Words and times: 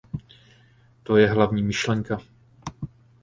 To 1.03 1.17
je 1.17 1.27
hlavní 1.29 1.63
myšlenka. 1.63 2.17